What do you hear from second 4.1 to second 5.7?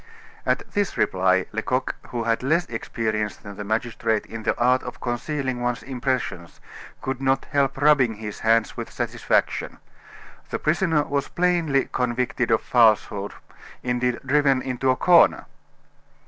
in the art of concealing